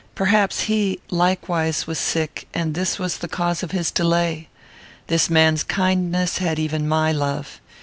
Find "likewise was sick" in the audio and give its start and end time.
1.11-2.47